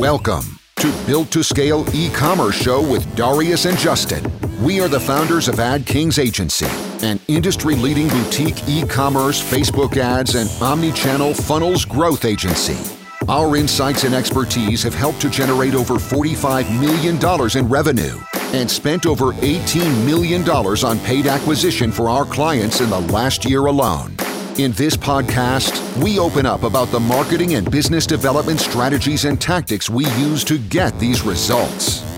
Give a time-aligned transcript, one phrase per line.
[0.00, 4.24] Welcome to Built to Scale e-commerce show with Darius and Justin.
[4.64, 6.68] We are the founders of Ad Kings Agency,
[7.06, 12.78] an industry-leading boutique e-commerce, Facebook ads, and omni-channel funnels growth agency.
[13.28, 18.18] Our insights and expertise have helped to generate over $45 million in revenue
[18.54, 23.66] and spent over $18 million on paid acquisition for our clients in the last year
[23.66, 24.16] alone.
[24.60, 25.72] In this podcast,
[26.04, 30.58] we open up about the marketing and business development strategies and tactics we use to
[30.58, 32.09] get these results.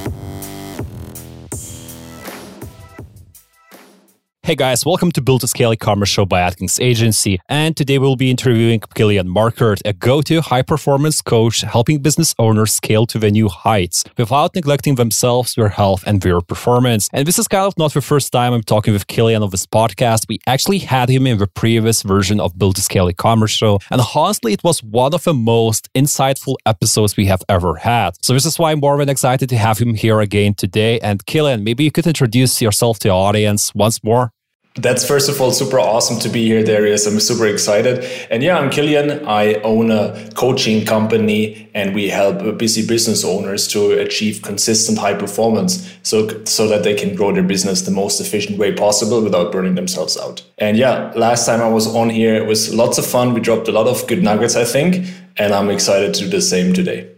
[4.44, 7.38] Hey guys, welcome to Build to Scale e-commerce show by Ad Kings Agency.
[7.48, 13.06] And today we'll be interviewing Kilian Markert, a go-to high-performance coach helping business owners scale
[13.06, 17.08] to the new heights without neglecting themselves, their health, and their performance.
[17.12, 19.64] And this is kind of not the first time I'm talking with Kilian on this
[19.64, 20.26] podcast.
[20.28, 23.78] We actually had him in the previous version of Build to Scale e-commerce show.
[23.92, 28.16] And honestly, it was one of the most insightful episodes we have ever had.
[28.24, 30.98] So this is why I'm more than excited to have him here again today.
[30.98, 34.32] And Kilian, maybe you could introduce yourself to the audience once more.
[34.76, 37.06] That's first of all super awesome to be here, Darius.
[37.06, 38.04] I'm super excited.
[38.30, 39.22] And yeah, I'm Kilian.
[39.26, 45.12] I own a coaching company and we help busy business owners to achieve consistent high
[45.12, 49.52] performance so, so that they can grow their business the most efficient way possible without
[49.52, 50.42] burning themselves out.
[50.56, 53.34] And yeah, last time I was on here, it was lots of fun.
[53.34, 55.06] We dropped a lot of good nuggets, I think,
[55.36, 57.11] and I'm excited to do the same today.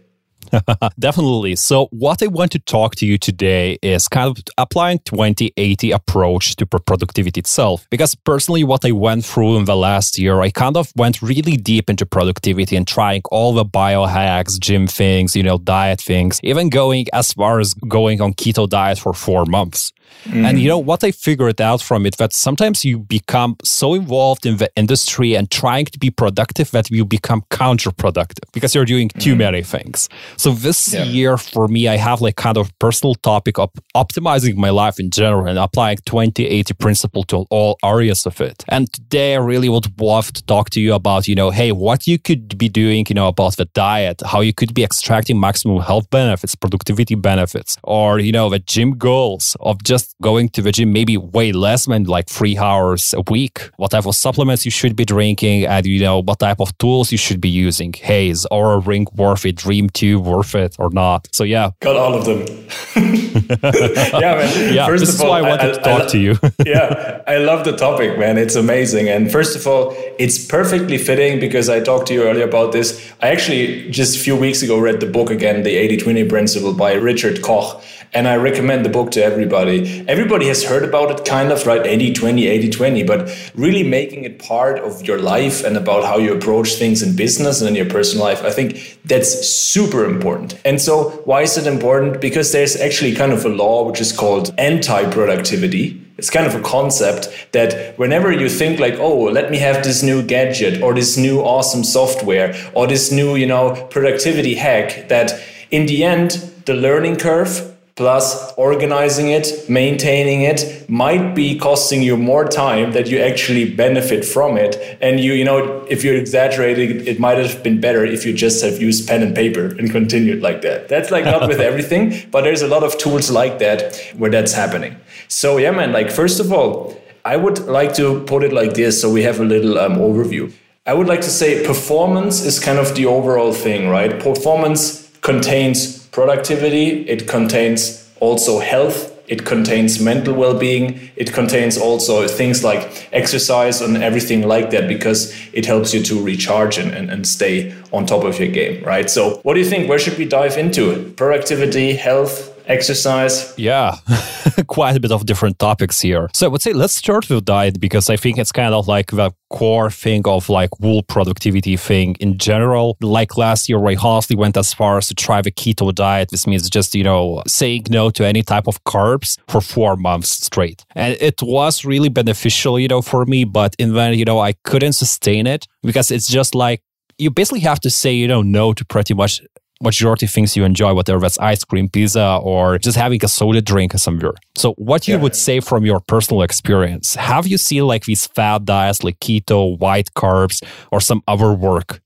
[0.99, 1.55] Definitely.
[1.55, 6.55] So, what I want to talk to you today is kind of applying 2080 approach
[6.57, 7.87] to productivity itself.
[7.89, 11.57] Because personally, what I went through in the last year, I kind of went really
[11.57, 16.69] deep into productivity and trying all the biohacks, gym things, you know, diet things, even
[16.69, 19.91] going as far as going on keto diet for four months.
[20.25, 20.45] Mm.
[20.49, 24.45] And you know what I figured out from it that sometimes you become so involved
[24.45, 29.09] in the industry and trying to be productive that you become counterproductive because you're doing
[29.09, 29.39] too mm.
[29.39, 30.09] many things.
[30.37, 31.03] So this yeah.
[31.03, 35.11] year for me, I have like kind of personal topic of optimizing my life in
[35.11, 38.63] general and applying 2080 principle to all areas of it.
[38.69, 42.07] And today I really would love to talk to you about, you know, hey, what
[42.07, 45.81] you could be doing, you know, about the diet, how you could be extracting maximum
[45.81, 50.61] health benefits, productivity benefits, or, you know, the gym goals of just just going to
[50.61, 54.65] the gym maybe way less than like three hours a week, what type of supplements
[54.65, 57.93] you should be drinking, and you know what type of tools you should be using.
[57.93, 59.55] Hey, is Oura Ring worth it?
[59.55, 61.27] Dreem 2 worth it or not?
[61.31, 62.39] So yeah, got all of them.
[62.95, 64.73] yeah, man.
[64.73, 66.35] Yeah, first this is all, why I wanted I, to talk I, to you.
[66.65, 68.37] yeah, I love the topic, man.
[68.37, 69.09] It's amazing.
[69.09, 73.13] And first of all, it's perfectly fitting because I talked to you earlier about this.
[73.21, 76.93] I actually just a few weeks ago read the book again, The 80-20 Principle by
[76.93, 77.81] Richard Koch
[78.15, 79.94] and I recommend the book to everybody.
[80.07, 81.85] Everybody has heard about it, kind of, right?
[81.85, 86.17] 80 20, 80 20, but really making it part of your life and about how
[86.17, 90.59] you approach things in business and in your personal life, I think that's super important.
[90.65, 92.21] And so, why is it important?
[92.21, 96.01] Because there's actually kind of a law which is called anti productivity.
[96.17, 100.01] It's kind of a concept that whenever you think like, oh, let me have this
[100.01, 105.33] new gadget or this new awesome software or this new, you know, productivity hack, that
[105.71, 106.31] in the end,
[106.65, 113.07] the learning curve plus organizing it maintaining it might be costing you more time that
[113.07, 114.97] you actually benefit from it.
[115.01, 118.61] And you you know if you're exaggerating it might have been better if you just
[118.63, 120.89] have used pen and paper and continued like that.
[120.89, 124.51] That's like not with everything but there's a lot of tools like that where that's
[124.51, 124.97] happening.
[125.29, 129.01] So yeah man like first of all i would like to put it like this
[129.01, 130.51] so we have a little um, overview.
[130.85, 134.11] I would like to say performance is kind of the overall thing right?
[134.19, 142.63] Performance contains productivity, it contains also health, it contains mental well-being it contains also things
[142.63, 147.25] like exercise and everything like that because it helps you to recharge and, and, and
[147.25, 149.09] stay on top of your game right?
[149.09, 149.89] So what do you think?
[149.89, 151.11] Where should we dive into?
[151.17, 153.53] Productivity health exercise.
[153.57, 153.97] Yeah,
[154.67, 156.29] quite a bit of different topics here.
[156.33, 159.11] So I would say let's start with diet because I think it's kind of like
[159.11, 162.97] the core thing of like wool productivity thing in general.
[163.01, 166.29] Like last year, I honestly went as far as to try the keto diet.
[166.29, 170.29] This means just, you know, saying no to any type of carbs for four months
[170.29, 170.85] straight.
[170.95, 173.45] And it was really beneficial, you know, for me.
[173.45, 176.81] But in the end, you know, I couldn't sustain it because it's just like
[177.17, 179.41] you basically have to say, you know, no to pretty much
[179.81, 183.93] majority things you enjoy, whether that's ice cream, pizza, or just having a soda drink
[183.93, 184.33] somewhere.
[184.55, 185.21] So, what you yeah.
[185.21, 187.15] would say from your personal experience?
[187.15, 192.01] Have you seen like these fad diets like keto, white carbs, or some other work?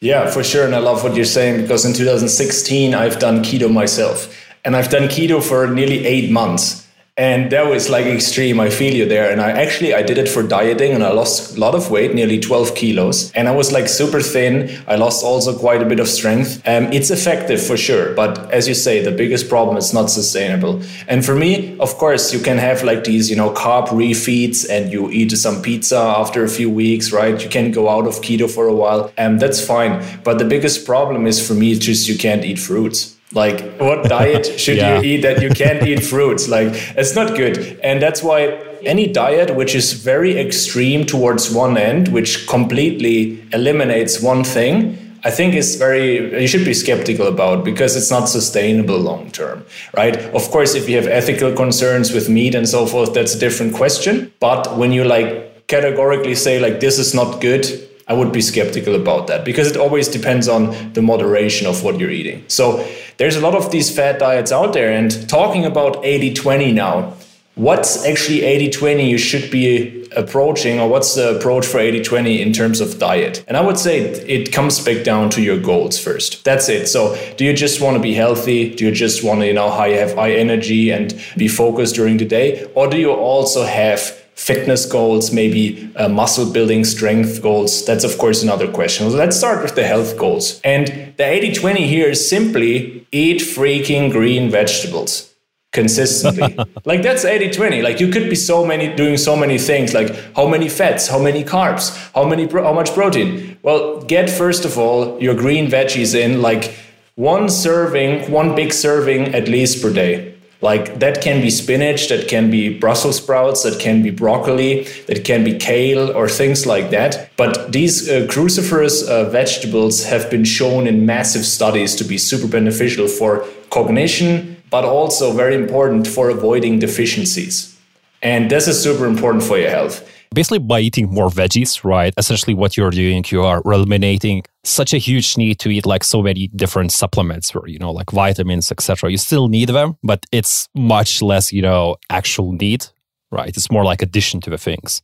[0.00, 0.64] Yeah, for sure.
[0.64, 4.34] And I love what you're saying because in 2016, I've done keto myself.
[4.64, 6.87] And I've done keto for nearly eight months.
[7.18, 8.60] And that was like extreme.
[8.60, 9.30] I feel you there.
[9.30, 12.14] And i actually i did it for dieting and i lost a lot of weight
[12.14, 13.32] nearly 12 kilos.
[13.32, 14.70] And i was like super thin.
[14.86, 16.62] I lost also quite a bit of strength.
[16.66, 18.14] Um, it's effective for sure.
[18.14, 20.80] But as you say the biggest problem is not sustainable.
[21.08, 24.92] And for me of course you can have like these you know carb refeeds and
[24.92, 27.42] you eat some pizza after a few weeks right?
[27.42, 29.12] You can go out of keto for a while.
[29.16, 30.04] And um, that's fine.
[30.22, 34.46] But the biggest problem is for me just you can't eat fruits like, what diet
[34.60, 35.00] should yeah.
[35.00, 36.48] you eat that you can't eat fruits?
[36.48, 37.78] Like, it's not good.
[37.82, 38.46] And that's why
[38.82, 45.30] any diet which is very extreme towards one end, which completely eliminates one thing, I
[45.30, 49.64] think is very, you should be skeptical about because it's not sustainable long term,
[49.96, 50.16] right?
[50.16, 53.74] Of course, if you have ethical concerns with meat and so forth, that's a different
[53.74, 54.32] question.
[54.38, 57.66] But when you like categorically say, like, this is not good,
[58.06, 61.98] I would be skeptical about that because it always depends on the moderation of what
[61.98, 62.44] you're eating.
[62.48, 62.86] So
[63.18, 64.90] there's a lot of these fat diets out there.
[64.92, 67.14] And talking about 80 20 now,
[67.56, 72.40] what's actually 80 20 you should be approaching, or what's the approach for 80 20
[72.40, 73.44] in terms of diet?
[73.46, 76.44] And I would say it comes back down to your goals first.
[76.44, 76.86] That's it.
[76.86, 78.74] So, do you just want to be healthy?
[78.74, 82.24] Do you just want to, you know, have high energy and be focused during the
[82.24, 82.70] day?
[82.74, 84.00] Or do you also have
[84.38, 87.84] fitness goals, maybe uh, muscle building, strength goals.
[87.84, 89.10] That's, of course, another question.
[89.10, 90.60] So let's start with the health goals.
[90.62, 95.34] And the 80 20 here is simply eat freaking green vegetables
[95.72, 96.56] consistently.
[96.84, 97.82] like that's 80 20.
[97.82, 101.18] Like you could be so many doing so many things like how many fats, how
[101.18, 103.58] many carbs, how many pro- how much protein.
[103.62, 106.74] Well, get first of all your green veggies in like
[107.16, 110.37] one serving, one big serving at least per day.
[110.60, 115.24] Like that can be spinach, that can be Brussels sprouts, that can be broccoli, that
[115.24, 117.30] can be kale or things like that.
[117.36, 122.48] But these uh, cruciferous uh, vegetables have been shown in massive studies to be super
[122.48, 127.78] beneficial for cognition, but also very important for avoiding deficiencies.
[128.20, 130.04] And this is super important for your health.
[130.34, 132.12] Basically, by eating more veggies, right?
[132.16, 136.22] Essentially, what you're doing, you are eliminating such a huge need to eat like so
[136.22, 139.10] many different supplements or, you know, like vitamins, etc.
[139.10, 142.86] You still need them, but it's much less, you know, actual need,
[143.30, 143.48] right?
[143.48, 145.02] It's more like addition to the things.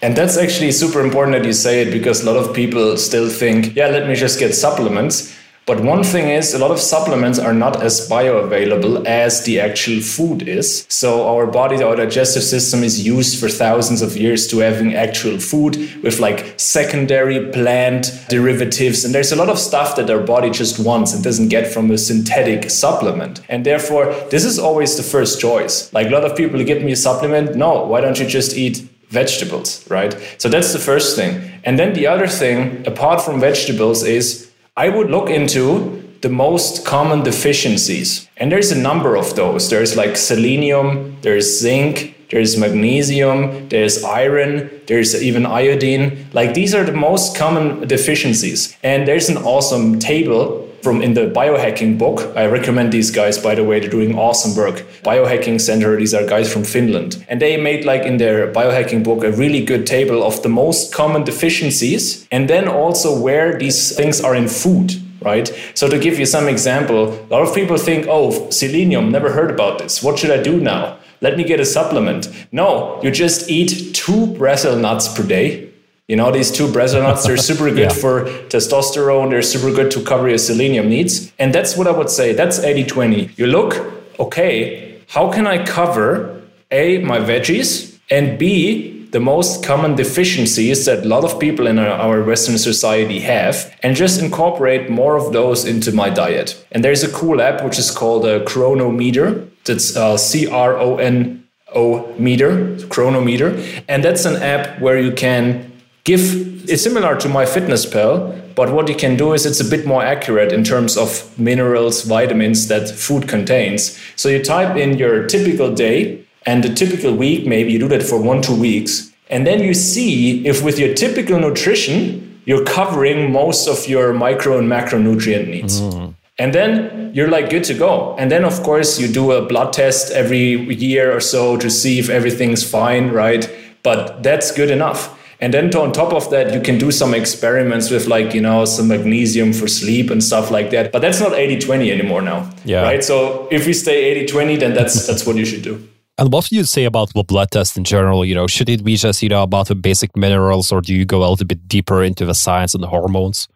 [0.00, 3.30] And that's actually super important that you say it because a lot of people still
[3.30, 5.32] think, yeah, let me just get supplements.
[5.64, 10.00] But one thing is, a lot of supplements are not as bioavailable as the actual
[10.00, 10.84] food is.
[10.88, 15.38] So our body, our digestive system is used for thousands of years to having actual
[15.38, 19.04] food with like secondary plant derivatives.
[19.04, 21.92] And there's a lot of stuff that our body just wants and doesn't get from
[21.92, 23.40] a synthetic supplement.
[23.48, 25.92] And therefore, this is always the first choice.
[25.92, 27.54] Like a lot of people give me a supplement.
[27.54, 28.78] No, why don't you just eat
[29.10, 30.16] vegetables, right?
[30.38, 31.40] So that's the first thing.
[31.62, 36.86] And then the other thing, apart from vegetables, is I would look into the most
[36.86, 38.26] common deficiencies.
[38.38, 39.68] And there's a number of those.
[39.68, 46.26] There's like selenium, there's zinc, there's magnesium, there's iron, there's even iodine.
[46.32, 48.74] Like these are the most common deficiencies.
[48.82, 52.32] And there's an awesome table from in the biohacking book.
[52.36, 54.84] I recommend these guys, by the way, they're doing awesome work.
[55.02, 57.24] Biohacking Center, these are guys from Finland.
[57.28, 60.92] And they made like in their biohacking book a really good table of the most
[60.92, 64.92] common deficiencies and then also where these things are in food
[65.24, 65.54] right?
[65.74, 69.52] So to give you some example, a lot of people think, oh, selenium, never heard
[69.52, 70.02] about this.
[70.02, 70.98] What should I do now?
[71.22, 72.28] let me get a supplement.
[72.50, 75.71] No, you just eat two Brazil nuts per day.
[76.08, 77.88] You know, these two Brazil nuts, they're super good yeah.
[77.90, 79.30] for testosterone.
[79.30, 81.32] They're super good to cover your selenium needs.
[81.38, 82.32] And that's what I would say.
[82.32, 83.30] That's 80 20.
[83.36, 83.74] You look,
[84.18, 91.04] okay, how can I cover A, my veggies, and B, the most common deficiencies that
[91.04, 95.64] a lot of people in our Western society have, and just incorporate more of those
[95.66, 96.62] into my diet.
[96.72, 99.46] And there's a cool app which is called a Cronometer.
[99.64, 103.62] That's uh, C R O N O meter, Cronometer.
[103.86, 105.71] And that's an app where you can
[106.04, 109.64] give, it's similar to my fitness MyFitnessPal, but what you can do is it's a
[109.64, 113.98] bit more accurate in terms of minerals, vitamins that food contains.
[114.16, 118.02] So you type in your typical day and the typical week, maybe you do that
[118.02, 119.12] for one, two weeks.
[119.30, 124.58] And then you see if with your typical nutrition, you're covering most of your micro
[124.58, 125.80] and macronutrient needs.
[125.80, 126.14] Mm.
[126.38, 128.16] And then you're like good to go.
[128.18, 131.98] And then, of course, you do a blood test every year or so to see
[131.98, 133.48] if everything's fine, right?
[133.82, 135.16] But that's good enough.
[135.42, 138.64] And then on top of that, you can do some experiments with like, you know,
[138.64, 140.92] some magnesium for sleep and stuff like that.
[140.92, 142.48] But that's not 80 20 anymore now.
[142.64, 142.82] Yeah.
[142.82, 143.02] Right.
[143.02, 145.88] So if we stay 80 20, then that's that's what you should do.
[146.16, 148.24] And what do you say about the blood test in general?
[148.24, 151.04] You know, should it be just, you know, about the basic minerals or do you
[151.04, 153.48] go a little bit deeper into the science and the hormones?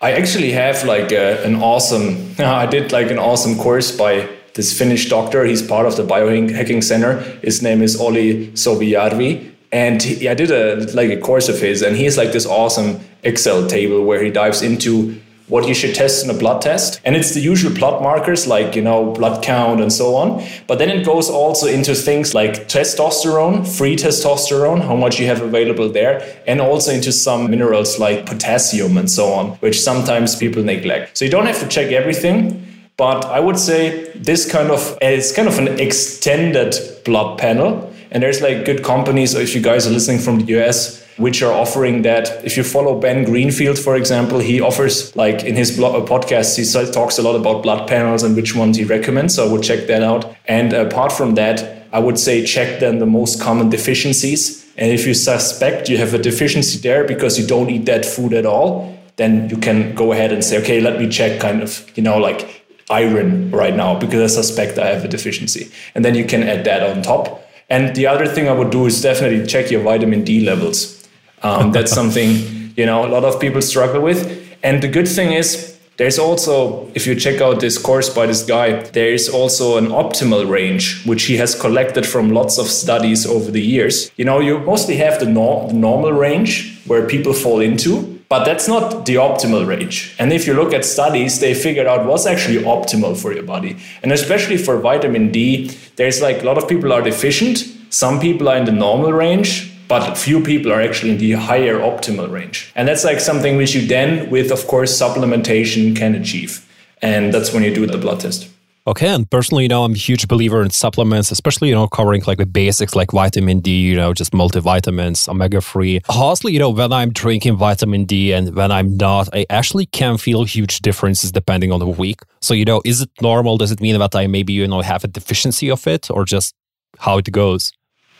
[0.00, 4.76] I actually have like a, an awesome, I did like an awesome course by this
[4.78, 5.46] Finnish doctor.
[5.46, 7.20] He's part of the biohacking center.
[7.42, 9.55] His name is Olli Sovijärvi.
[9.72, 12.46] And he, I did a like a course of his, and he has like this
[12.46, 17.00] awesome Excel table where he dives into what you should test in a blood test.
[17.04, 20.44] And it's the usual blood markers like, you know, blood count and so on.
[20.66, 25.42] But then it goes also into things like testosterone, free testosterone, how much you have
[25.42, 30.62] available there, and also into some minerals like potassium and so on, which sometimes people
[30.62, 31.16] neglect.
[31.16, 32.62] So you don't have to check everything.
[32.96, 37.92] But I would say this kind of it's kind of an extended blood panel.
[38.10, 41.52] And there's like good companies, if you guys are listening from the US, which are
[41.52, 42.44] offering that.
[42.44, 46.92] If you follow Ben Greenfield, for example, he offers, like in his blog, podcast, he
[46.92, 49.34] talks a lot about blood panels and which ones he recommends.
[49.34, 50.36] So I would check that out.
[50.46, 54.66] And apart from that, I would say check then the most common deficiencies.
[54.76, 58.34] And if you suspect you have a deficiency there because you don't eat that food
[58.34, 61.90] at all, then you can go ahead and say, okay, let me check kind of,
[61.96, 65.72] you know, like iron right now because I suspect I have a deficiency.
[65.94, 67.45] And then you can add that on top.
[67.68, 71.08] And the other thing I would do is definitely check your vitamin D levels.
[71.42, 74.20] Um, that's something you know a lot of people struggle with.
[74.62, 78.42] And the good thing is there's also, if you check out this course by this
[78.42, 83.24] guy, there is also an optimal range, which he has collected from lots of studies
[83.26, 84.10] over the years.
[84.16, 88.66] You know, you mostly have the, no- normal range where people fall into, but that's
[88.66, 90.14] not the optimal range.
[90.18, 93.76] And if you look at studies, they figured out what's actually optimal for your body.
[94.02, 97.64] And especially for vitamin D, there's like a lot of people are deficient.
[97.90, 101.78] Some people are in the normal range, but few people are actually in the higher
[101.78, 102.72] optimal range.
[102.74, 106.66] And that's like something which you then, with of course, supplementation can achieve.
[107.00, 108.48] And that's when you do the blood test.
[108.88, 112.22] Okay, and personally, you know, I'm a huge believer in supplements, especially, you know, covering
[112.24, 116.02] like the basics like vitamin D, you know, just multivitamins, omega 3.
[116.08, 120.18] Honestly, you know, when I'm drinking vitamin D and when I'm not, I actually can
[120.18, 122.20] feel huge differences depending on the week.
[122.40, 123.58] So, you know, is it normal?
[123.58, 126.54] Does it mean that I maybe, you know, have a deficiency of it or just
[127.00, 127.72] how it goes?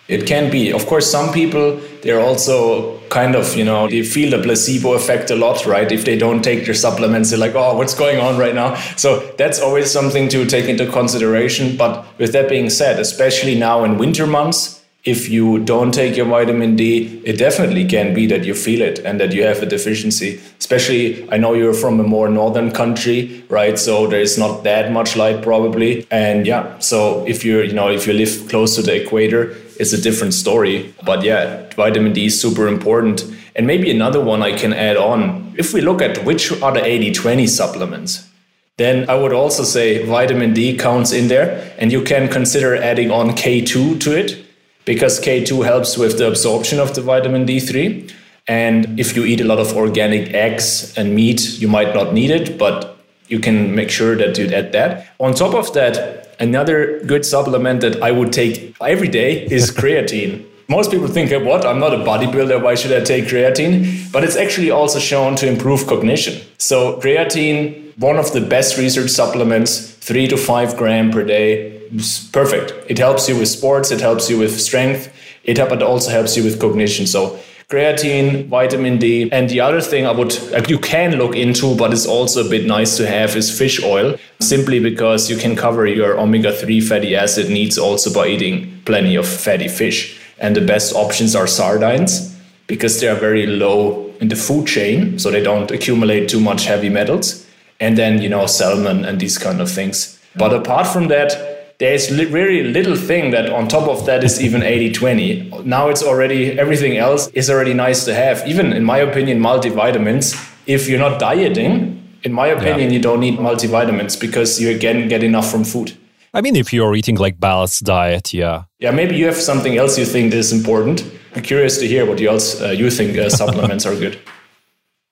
[0.08, 0.72] It can be.
[0.72, 5.30] Of course, some people, they're also kind of, you know, they feel the placebo effect
[5.30, 5.90] a lot, right?
[5.90, 8.76] If they don't take their supplements, they're like, oh, what's going on right now?
[8.96, 11.76] So that's always something to take into consideration.
[11.76, 16.26] But with that being said, especially now in winter months, if you don't take your
[16.26, 19.66] vitamin D, it definitely can be that you feel it and that you have a
[19.66, 20.40] deficiency.
[20.58, 23.78] Especially, I know you're from a more northern country, right?
[23.78, 26.08] So there's not that much light probably.
[26.10, 29.92] And yeah, so if you're, you know, if you live close to the equator, it's
[29.92, 30.94] a different story.
[31.04, 33.24] But yeah, vitamin D is super important.
[33.54, 35.54] And maybe another one I can add on.
[35.56, 38.28] If we look at which are the 80 20 supplements,
[38.76, 41.74] then I would also say vitamin D counts in there.
[41.78, 44.44] And you can consider adding on K2 to it
[44.84, 48.12] because K2 helps with the absorption of the vitamin D3.
[48.48, 52.30] And if you eat a lot of organic eggs and meat, you might not need
[52.30, 52.96] it, but
[53.28, 55.08] you can make sure that you add that.
[55.18, 60.44] On top of that, another good supplement that I would take every day is creatine.
[60.68, 61.64] Most people think, what?
[61.64, 62.60] I'm not a bodybuilder.
[62.60, 64.10] Why should I take creatine?
[64.10, 66.42] But it's actually also shown to improve cognition.
[66.58, 71.88] So, creatine, one of the best research supplements, three to five gram per day,
[72.32, 72.72] perfect.
[72.90, 75.12] It helps you with sports, it helps you with strength,
[75.44, 77.06] it also helps you with cognition.
[77.06, 81.74] So creatine, vitamin D, and the other thing I would uh, you can look into,
[81.76, 85.56] but it's also a bit nice to have is fish oil, simply because you can
[85.56, 90.20] cover your omega three fatty acid needs also by eating plenty of fatty fish.
[90.38, 95.18] And the best options are sardines because they are very low in the food chain,
[95.18, 97.46] so they don't accumulate too much heavy metals.
[97.80, 100.20] And then you know salmon and these kind of things.
[100.36, 104.40] But apart from that, there's li- very little thing that on top of that is
[104.40, 108.46] even 80 20 now it's already everything else is already nice to have.
[108.46, 110.34] Even in my opinion multivitamins
[110.66, 112.96] if you're not dieting in my opinion yeah.
[112.96, 115.96] you don't need multivitamins because you again get enough from food.
[116.32, 118.64] I mean if you're eating like balanced diet yeah.
[118.78, 121.04] Yeah maybe you have something else you think is important.
[121.34, 124.18] I'm curious to hear what else uh, you think uh, supplements are good.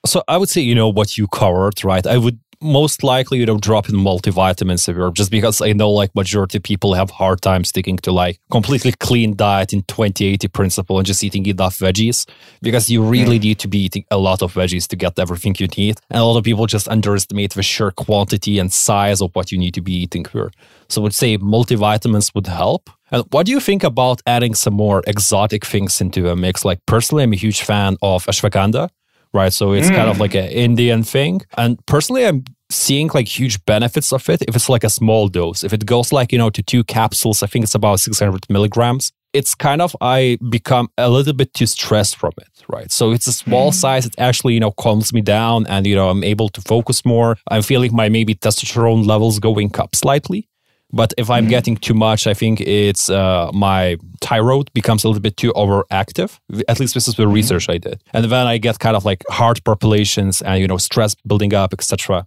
[0.07, 2.07] So I would say, you know, what you covered, right?
[2.07, 5.91] I would most likely you know drop in multivitamins if you're just because I know
[5.91, 10.49] like majority of people have hard time sticking to like completely clean diet in 2080
[10.49, 12.27] principle and just eating enough veggies
[12.63, 13.43] because you really mm.
[13.43, 16.01] need to be eating a lot of veggies to get everything you need.
[16.11, 19.59] And a lot of people just underestimate the sheer quantity and size of what you
[19.59, 20.51] need to be eating here.
[20.89, 22.91] So I would say multivitamins would help.
[23.11, 26.65] And what do you think about adding some more exotic things into a mix?
[26.65, 28.89] Like personally, I'm a huge fan of ashwagandha
[29.35, 29.53] right?
[29.53, 29.97] So it's mm.
[29.97, 30.21] kind of mm.
[30.21, 31.43] like an Indian thing.
[31.59, 35.65] And personally, I'm seeing like huge benefits of it if it's like a small dose.
[35.65, 39.13] If it goes like, you know, to two capsules, I think it's about 600 milligrams.
[39.33, 42.91] It's kind of, I become a little bit too stressed from it, right?
[42.91, 43.75] So it's a small mm.
[43.75, 44.07] size.
[44.07, 47.37] It actually, you know, calms me down and, you know, I'm able to focus more.
[47.51, 50.49] I'm feeling my maybe testosterone levels going up slightly.
[50.95, 51.51] But if I'm mm-hmm.
[51.51, 56.39] getting too much, I think it's uh, my thyroid becomes a little bit too overactive.
[56.69, 57.33] At least this is the mm-hmm.
[57.33, 60.79] research I did, and then I get kind of like heart palpitations and you know
[60.79, 62.27] stress building up, etc.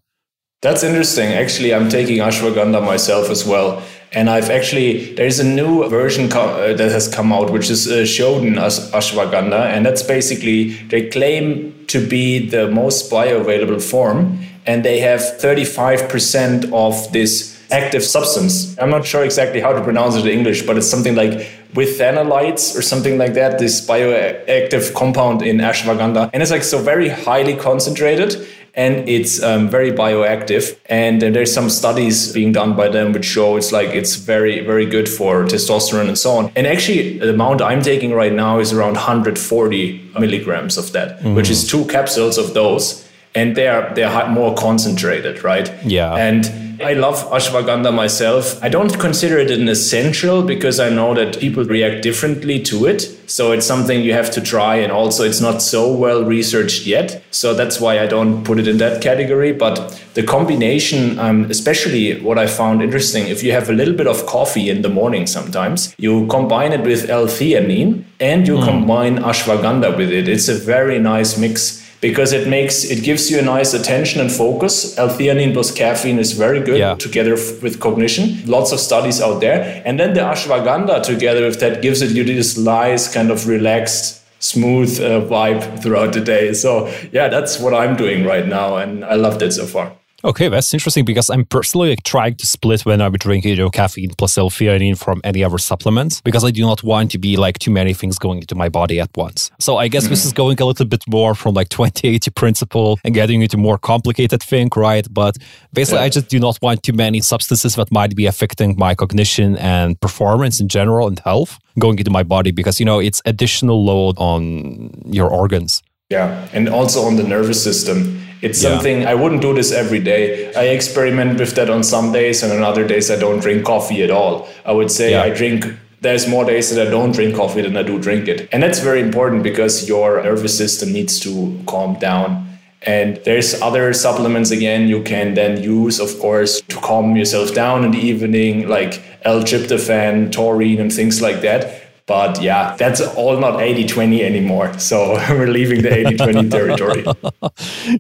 [0.62, 1.34] That's interesting.
[1.34, 3.82] Actually, I'm taking ashwagandha myself as well.
[4.12, 7.88] And I've actually, there's a new version co- uh, that has come out, which is
[7.88, 9.68] uh, Shoden as ashwagandha.
[9.68, 14.40] And that's basically, they claim to be the most bioavailable form.
[14.66, 18.78] And they have 35% of this active substance.
[18.80, 21.32] I'm not sure exactly how to pronounce it in English, but it's something like
[21.74, 26.30] withanolides or something like that, this bioactive compound in ashwagandha.
[26.34, 28.48] And it's like so very highly concentrated
[28.78, 30.78] and it's um, very bioactive.
[30.86, 34.64] And uh, there's some studies being done by them which show it's like it's very,
[34.64, 36.52] very good for testosterone and so on.
[36.56, 41.34] And actually, the amount I'm taking right now is around 140 milligrams of that, mm-hmm.
[41.34, 43.07] which is two capsules of those.
[43.38, 45.68] And they are they're more concentrated, right?
[45.86, 46.16] Yeah.
[46.28, 46.42] And
[46.82, 48.64] I love ashwagandha myself.
[48.64, 53.02] I don't consider it an essential because I know that people react differently to it.
[53.26, 54.76] So it's something you have to try.
[54.76, 57.24] And also, it's not so well researched yet.
[57.32, 59.54] So that's why I don't put it in that category.
[59.54, 59.76] But
[60.14, 64.26] the combination, um, especially what I found interesting, if you have a little bit of
[64.28, 68.64] coffee in the morning sometimes, you combine it with L theanine and you mm.
[68.64, 70.28] combine ashwagandha with it.
[70.28, 74.32] It's a very nice mix because it makes it gives you a nice attention and
[74.32, 74.98] focus.
[74.98, 76.96] L-theanine plus caffeine is very good yeah.
[76.96, 78.46] together f- with cognition.
[78.46, 82.24] Lots of studies out there, and then the ashwagandha together with that gives it you
[82.24, 86.54] this nice kind of relaxed, smooth uh, vibe throughout the day.
[86.54, 89.94] So yeah, that's what I'm doing right now, and I loved it so far.
[90.24, 93.70] Okay, that's interesting because I'm personally like, trying to split when I'm drinking you know,
[93.70, 97.60] caffeine plus L-theanine from any other supplements because I do not want to be like
[97.60, 99.52] too many things going into my body at once.
[99.60, 100.10] So I guess mm-hmm.
[100.10, 103.78] this is going a little bit more from like 2080 principle and getting into more
[103.78, 105.08] complicated thing, right?
[105.12, 105.38] But
[105.72, 106.06] basically, yeah.
[106.06, 110.00] I just do not want too many substances that might be affecting my cognition and
[110.02, 114.18] performance in general and health going into my body because you know it's additional load
[114.18, 115.84] on your organs.
[116.10, 119.06] Yeah, and also on the nervous system it's something.
[119.06, 120.54] I wouldn't do this every day.
[120.54, 124.04] I experiment with that on some days, and on other days I don't drink coffee
[124.04, 124.48] at all.
[124.66, 125.24] I would say yeah.
[125.24, 125.66] I drink.
[126.02, 128.80] There's more days that I don't drink coffee than I do drink it, and that's
[128.80, 132.46] very important because your nervous system needs to calm down.
[132.84, 137.84] And there's other supplements again you can then use, of course, to calm yourself down
[137.84, 143.62] in the evening, like L-tryptophan, taurine, and things like that but yeah, that's all not
[143.62, 144.78] 80 20 anymore.
[144.80, 147.06] So we're leaving the 80 20 territory.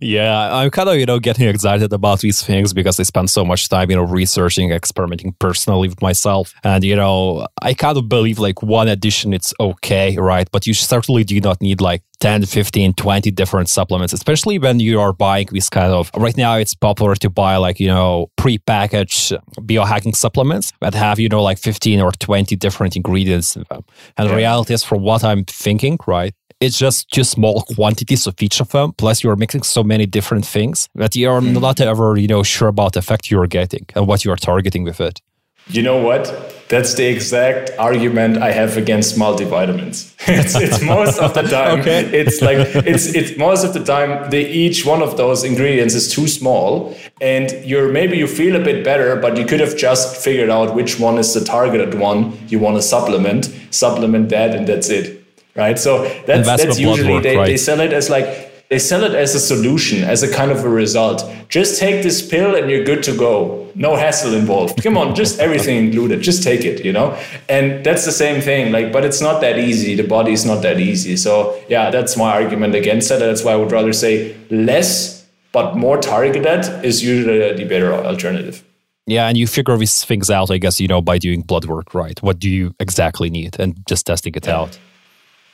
[0.01, 3.43] yeah, I'm kind of, you know, getting excited about these things because I spend so
[3.43, 6.53] much time, you know, researching, experimenting personally with myself.
[6.63, 10.47] And, you know, I kind of believe like one addition, it's okay, right?
[10.51, 14.99] But you certainly do not need like 10, 15, 20 different supplements, especially when you
[14.99, 19.33] are buying these kind of, right now it's popular to buy like, you know, pre-packaged
[19.59, 23.83] biohacking supplements that have, you know, like 15 or 20 different ingredients in them.
[24.17, 26.33] And the reality is from what I'm thinking, right?
[26.59, 28.93] It's just too small quantities of each of them.
[28.93, 31.61] Plus, you're mixing so many different things that you're mm.
[31.61, 34.99] not ever, you know, sure about the effect you're getting and what you're targeting with
[34.99, 35.21] it.
[35.69, 36.53] You know what?
[36.69, 40.13] That's the exact argument I have against multivitamins.
[40.27, 41.79] it's, it's most of the time.
[41.79, 42.03] okay.
[42.05, 46.11] It's like it's it's most of the time the each one of those ingredients is
[46.11, 50.17] too small, and you're maybe you feel a bit better, but you could have just
[50.17, 54.67] figured out which one is the targeted one you want to supplement, supplement that, and
[54.67, 55.23] that's it,
[55.55, 55.79] right?
[55.79, 57.47] So that's that's, that's usually work, they, right?
[57.47, 60.63] they sell it as like they sell it as a solution, as a kind of
[60.65, 61.23] a result.
[61.47, 63.71] Just take this pill and you're good to go.
[63.75, 64.83] No hassle involved.
[64.83, 66.21] Come on, just everything included.
[66.21, 67.17] Just take it, you know?
[67.47, 68.71] And that's the same thing.
[68.71, 69.95] Like, but it's not that easy.
[69.95, 71.15] The body is not that easy.
[71.15, 73.19] So yeah, that's my argument against it.
[73.19, 78.63] That's why I would rather say less, but more targeted is usually the better alternative.
[79.05, 81.93] Yeah, and you figure these things out, I guess, you know, by doing blood work,
[81.93, 82.21] right?
[82.21, 84.57] What do you exactly need and just testing it yeah.
[84.57, 84.77] out.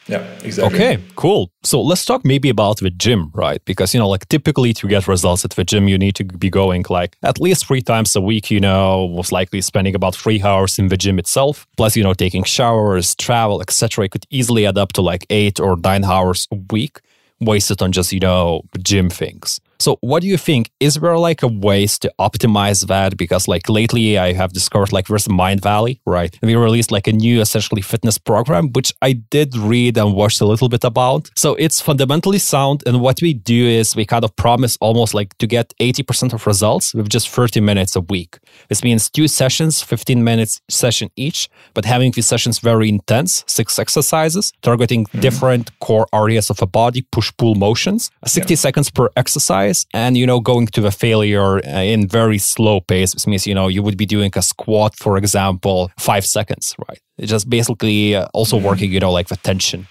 [0.07, 0.77] Yeah, exactly.
[0.77, 1.49] Okay, cool.
[1.63, 3.63] So let's talk maybe about the gym, right?
[3.63, 6.49] Because, you know, like typically to get results at the gym, you need to be
[6.49, 10.41] going like at least three times a week, you know, most likely spending about three
[10.41, 14.05] hours in the gym itself, plus, you know, taking showers, travel, etc.
[14.05, 16.99] It could easily add up to like eight or nine hours a week
[17.39, 19.61] wasted on just, you know, gym things.
[19.79, 20.71] So, what do you think?
[20.79, 23.17] Is there like a ways to optimize that?
[23.17, 26.37] Because like lately, I have discovered like there's Mindvalley, right?
[26.41, 30.41] And we released like a new essentially fitness program, which I did read and watched
[30.41, 31.29] a little bit about.
[31.35, 32.83] So it's fundamentally sound.
[32.85, 36.47] And what we do is we kind of promise almost like to get 80% of
[36.47, 38.39] results with just 30 minutes a week.
[38.69, 43.77] This means two sessions, 15 minutes session each, but having these sessions very intense, six
[43.79, 45.19] exercises, targeting mm-hmm.
[45.19, 48.57] different core areas of a body, push pull motions, 60 yeah.
[48.57, 52.81] seconds per exercise exercise and, you know, going to the failure uh, in very slow
[52.81, 53.13] pace.
[53.13, 56.99] This means, you know, you would be doing a squat, for example, five seconds, right?
[57.17, 58.65] It's just basically uh, also mm-hmm.
[58.65, 59.87] working, you know, like the tension.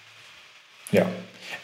[0.91, 1.09] Yeah.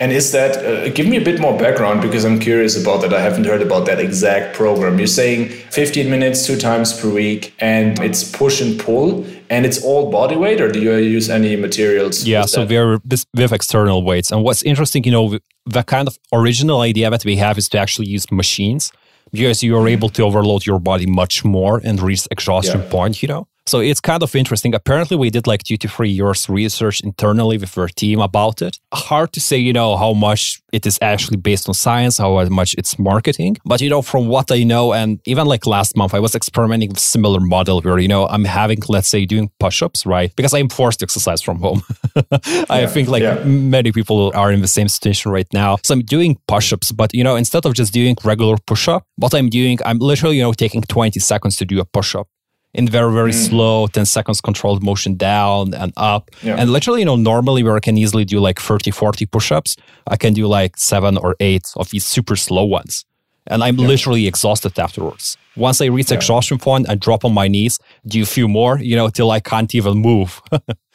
[0.00, 3.12] And is that, uh, give me a bit more background because I'm curious about that.
[3.12, 4.96] I haven't heard about that exact program.
[4.98, 9.82] You're saying 15 minutes, two times per week, and it's push and pull, and it's
[9.82, 12.24] all body weight, or do you use any materials?
[12.24, 14.30] Yeah, so we're this, we have external weights.
[14.30, 17.78] And what's interesting, you know, the kind of original idea that we have is to
[17.78, 18.92] actually use machines
[19.32, 22.90] because you are able to overload your body much more and reach exhaustion yeah.
[22.90, 23.48] point, you know.
[23.68, 24.74] So it's kind of interesting.
[24.74, 28.78] Apparently, we did like two to three years research internally with our team about it.
[28.94, 32.74] Hard to say, you know, how much it is actually based on science, how much
[32.78, 33.59] it's marketing.
[33.66, 36.88] But, you know, from what I know, and even like last month, I was experimenting
[36.88, 40.35] with similar model where, you know, I'm having, let's say, doing push-ups, right?
[40.35, 41.83] Because I'm forced to exercise from home.
[42.70, 43.44] I yeah, think like yeah.
[43.44, 45.76] many people are in the same situation right now.
[45.85, 49.50] So I'm doing push-ups, but, you know, instead of just doing regular push-up, what I'm
[49.50, 52.28] doing, I'm literally, you know, taking 20 seconds to do a push-up
[52.74, 53.48] in very very mm.
[53.48, 56.57] slow 10 seconds controlled motion down and up yeah.
[56.57, 59.76] and literally you know normally where i can easily do like 30 40 push-ups
[60.07, 63.04] i can do like seven or eight of these super slow ones
[63.46, 63.87] and i'm yeah.
[63.87, 66.16] literally exhausted afterwards once i reach yeah.
[66.16, 69.40] exhaustion point i drop on my knees do a few more you know till i
[69.40, 70.42] can't even move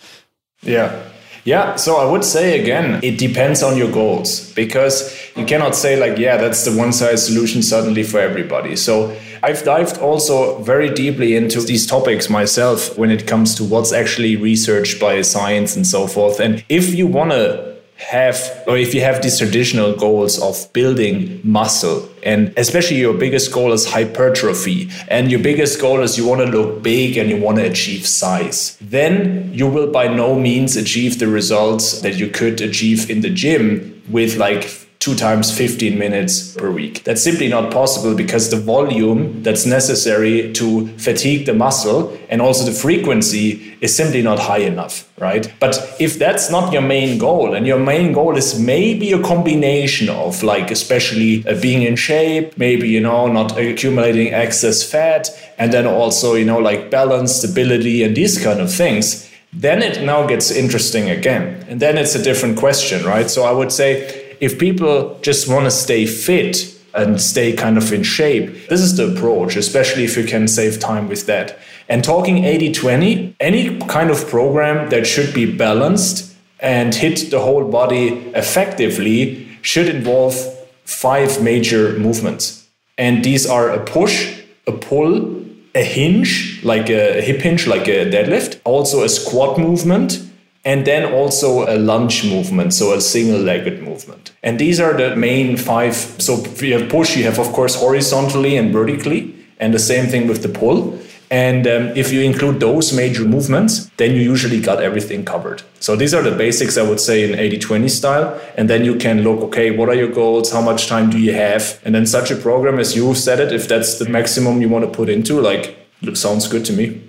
[0.61, 1.03] yeah
[1.45, 5.97] yeah, so I would say again, it depends on your goals because you cannot say,
[5.97, 8.75] like, yeah, that's the one size solution suddenly for everybody.
[8.75, 13.91] So I've dived also very deeply into these topics myself when it comes to what's
[13.91, 16.39] actually researched by science and so forth.
[16.39, 17.72] And if you want to
[18.03, 23.51] have or if you have these traditional goals of building muscle and especially your biggest
[23.51, 27.37] goal is hypertrophy and your biggest goal is you want to look big and you
[27.37, 32.27] want to achieve size then you will by no means achieve the results that you
[32.27, 37.03] could achieve in the gym with like two times 15 minutes per week.
[37.03, 42.63] That's simply not possible because the volume that's necessary to fatigue the muscle and also
[42.63, 45.53] the frequency is simply not high enough, right?
[45.59, 50.07] But if that's not your main goal and your main goal is maybe a combination
[50.07, 55.73] of like especially uh, being in shape, maybe you know not accumulating excess fat and
[55.73, 60.25] then also you know like balance, stability and these kind of things, then it now
[60.25, 61.65] gets interesting again.
[61.67, 63.29] And then it's a different question, right?
[63.29, 67.91] So I would say if people just want to stay fit and stay kind of
[67.91, 71.57] in shape, this is the approach, especially if you can save time with that.
[71.87, 77.39] And talking 80 20, any kind of program that should be balanced and hit the
[77.39, 80.35] whole body effectively should involve
[80.85, 82.67] five major movements.
[82.97, 85.43] And these are a push, a pull,
[85.75, 90.22] a hinge, like a hip hinge, like a deadlift, also a squat movement,
[90.65, 94.31] and then also a lunge movement, so a single legged movement.
[94.41, 95.93] And these are the main five.
[95.93, 100.27] So you have push, you have, of course, horizontally and vertically, and the same thing
[100.27, 100.97] with the pull.
[101.29, 105.63] And um, if you include those major movements, then you usually got everything covered.
[105.79, 108.39] So these are the basics, I would say, in 80 20 style.
[108.55, 110.51] And then you can look, okay, what are your goals?
[110.51, 111.81] How much time do you have?
[111.83, 114.85] And then such a program, as you said it, if that's the maximum you want
[114.85, 115.75] to put into, like,
[116.13, 117.01] sounds good to me.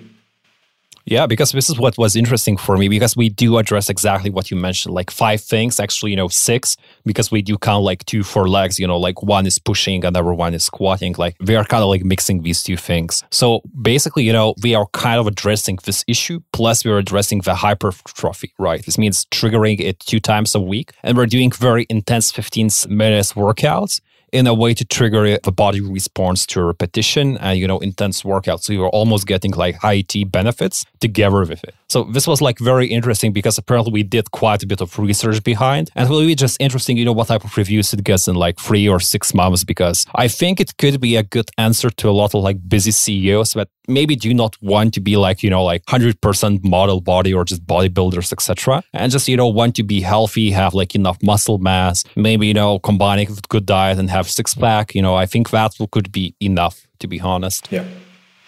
[1.07, 4.49] Yeah, because this is what was interesting for me because we do address exactly what
[4.49, 8.23] you mentioned, like five things, actually, you know, six, because we do count like two
[8.23, 11.13] for legs, you know, like one is pushing, another one is squatting.
[11.15, 13.23] Like we are kind of like mixing these two things.
[13.29, 17.53] So basically, you know, we are kind of addressing this issue, plus we're addressing the
[17.53, 18.83] hypertrophy, right?
[18.83, 20.93] This means triggering it two times a week.
[21.03, 24.01] And we're doing very intense 15 minutes workouts
[24.37, 28.17] in a way to trigger the body response to a repetition and you know intense
[28.33, 28.63] workout.
[28.63, 31.73] So you're almost getting like HIIT benefits together with it.
[31.87, 35.43] So this was like very interesting because apparently we did quite a bit of research
[35.43, 35.91] behind.
[35.95, 38.35] And it will be just interesting you know what type of reviews it gets in
[38.35, 42.09] like three or six months because i think it could be a good answer to
[42.09, 45.49] a lot of like busy ceos that maybe do not want to be like you
[45.49, 49.83] know like 100% model body or just bodybuilders etc and just you know want to
[49.83, 54.09] be healthy have like enough muscle mass maybe you know combining with good diet and
[54.09, 54.95] have six pack.
[54.95, 57.67] You know, I think that could be enough, to be honest.
[57.71, 57.85] Yeah.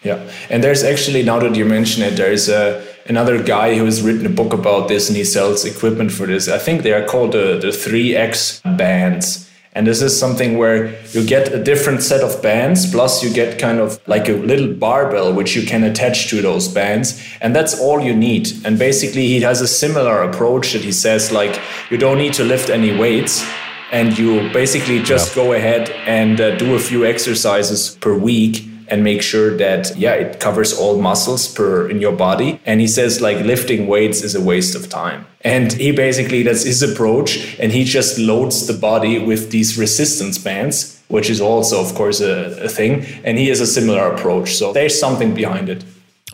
[0.03, 0.31] Yeah.
[0.49, 4.25] And there's actually, now that you mention it, there's a, another guy who has written
[4.25, 6.47] a book about this and he sells equipment for this.
[6.47, 9.46] I think they are called the, the 3X bands.
[9.77, 13.59] And this is something where you get a different set of bands, plus you get
[13.59, 17.23] kind of like a little barbell, which you can attach to those bands.
[17.41, 18.49] And that's all you need.
[18.65, 21.61] And basically, he has a similar approach that he says, like,
[21.91, 23.47] you don't need to lift any weights
[23.91, 25.43] and you basically just yeah.
[25.43, 30.13] go ahead and uh, do a few exercises per week and make sure that yeah
[30.13, 34.35] it covers all muscles per in your body and he says like lifting weights is
[34.35, 38.73] a waste of time and he basically that's his approach and he just loads the
[38.73, 43.05] body with these resistance bands which is also, of course, a, a thing.
[43.23, 44.55] And he has a similar approach.
[44.55, 45.83] So there's something behind it.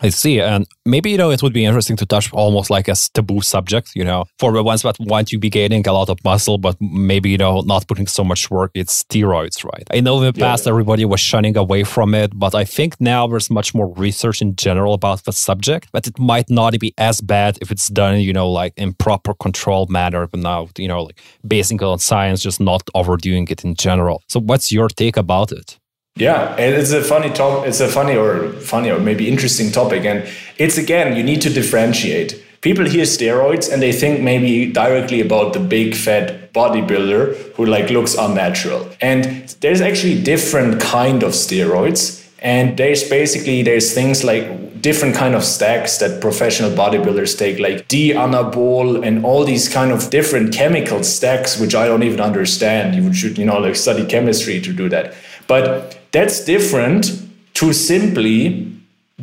[0.00, 0.40] I see.
[0.40, 3.92] And maybe, you know, it would be interesting to touch almost like a taboo subject,
[3.94, 6.76] you know, for the ones that want to be gaining a lot of muscle, but
[6.80, 9.86] maybe, you know, not putting so much work, it's steroids, right?
[9.92, 10.70] I know in the past yeah.
[10.70, 14.56] everybody was shunning away from it, but I think now there's much more research in
[14.56, 18.32] general about the subject, but it might not be as bad if it's done, you
[18.32, 22.60] know, like in proper controlled manner, but now, you know, like basing on science, just
[22.60, 24.22] not overdoing it in general.
[24.28, 25.78] So what's your take about it?
[26.16, 27.66] Yeah, it's a funny top.
[27.66, 31.50] It's a funny or funny or maybe interesting topic, and it's again you need to
[31.50, 32.40] differentiate.
[32.60, 37.90] People hear steroids and they think maybe directly about the big fat bodybuilder who like
[37.90, 38.88] looks unnatural.
[39.00, 39.24] And
[39.60, 45.42] there's actually different kind of steroids, and there's basically there's things like different kind of
[45.42, 51.58] stacks that professional bodybuilders take like Dianabol and all these kind of different chemical stacks
[51.58, 55.14] which i don't even understand you should you know like study chemistry to do that
[55.46, 57.20] but that's different
[57.54, 58.70] to simply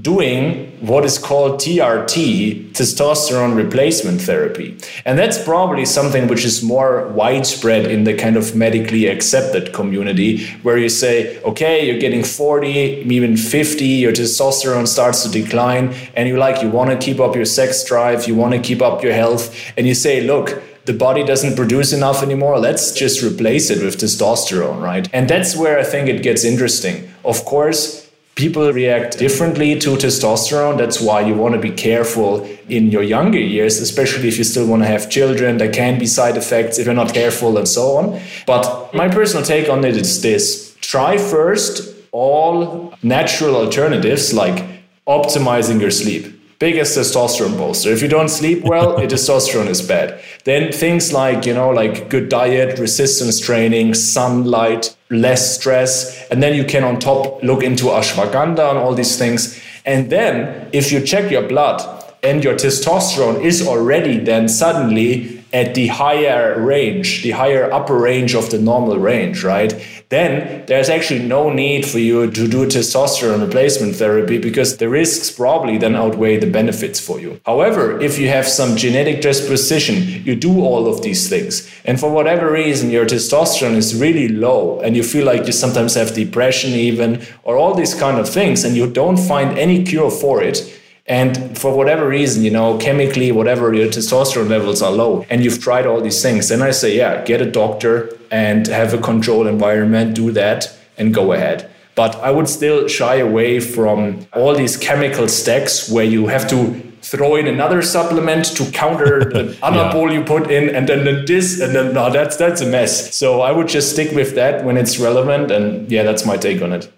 [0.01, 4.77] doing what is called TRT, testosterone replacement therapy.
[5.05, 10.47] And that's probably something which is more widespread in the kind of medically accepted community,
[10.63, 16.27] where you say, okay, you're getting 40, even 50, your testosterone starts to decline, and
[16.27, 19.03] you like, you want to keep up your sex drive, you want to keep up
[19.03, 22.59] your health, and you say, look, the body doesn't produce enough anymore.
[22.59, 25.07] Let's just replace it with testosterone, right?
[25.13, 27.11] And that's where I think it gets interesting.
[27.23, 30.77] Of course, people react differently to testosterone.
[30.77, 34.65] That's why you want to be careful in your younger years, especially if you still
[34.65, 35.57] want to have children.
[35.57, 38.19] There can be side effects if you're not careful and so on.
[38.47, 44.65] But my personal take on it is this try first all natural alternatives like
[45.07, 47.89] optimizing your sleep biggest testosterone booster.
[47.89, 50.21] If you don't sleep well, your testosterone is bad.
[50.43, 56.29] Then things like, you know, like good diet, resistance training, sunlight, less stress.
[56.29, 59.59] And then you can on top look into ashwagandha and all these things.
[59.85, 61.81] And then if you check your blood
[62.21, 68.35] and your testosterone is already then suddenly at the higher range, the higher upper range
[68.35, 69.73] of the normal range, right?
[70.09, 75.31] Then there's actually no need for you to do testosterone replacement therapy because the risks
[75.31, 77.39] probably then outweigh the benefits for you.
[77.45, 82.11] However, if you have some genetic disposition, you do all of these things, and for
[82.11, 86.71] whatever reason your testosterone is really low and you feel like you sometimes have depression
[86.71, 90.80] even or all these kind of things and you don't find any cure for it,
[91.07, 95.59] and for whatever reason, you know, chemically, whatever your testosterone levels are low, and you've
[95.59, 99.47] tried all these things, then I say, yeah, get a doctor and have a controlled
[99.47, 101.69] environment, do that, and go ahead.
[101.95, 106.79] But I would still shy away from all these chemical stacks where you have to
[107.01, 110.19] throw in another supplement to counter the anabol yeah.
[110.19, 113.13] you put in, and then this, and then no, that's that's a mess.
[113.15, 116.61] So I would just stick with that when it's relevant, and yeah, that's my take
[116.61, 116.91] on it.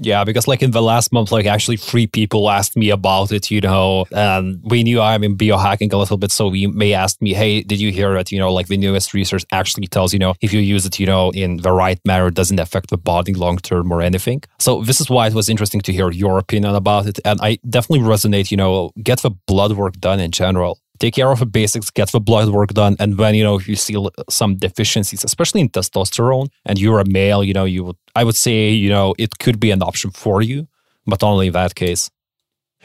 [0.00, 3.50] Yeah, because like in the last month, like actually three people asked me about it,
[3.50, 6.30] you know, and we knew I'm in biohacking a little bit.
[6.30, 8.30] So we may ask me, hey, did you hear it?
[8.30, 11.06] You know, like the newest research actually tells, you know, if you use it, you
[11.06, 14.42] know, in the right manner, it doesn't affect the body long term or anything.
[14.58, 17.18] So this is why it was interesting to hear your opinion about it.
[17.24, 21.30] And I definitely resonate, you know, get the blood work done in general take care
[21.30, 23.96] of the basics, get the blood work done, and when you know if you see
[24.28, 28.36] some deficiencies, especially in testosterone, and you're a male, you know you would I would
[28.36, 30.68] say you know it could be an option for you,
[31.06, 32.10] but only in that case.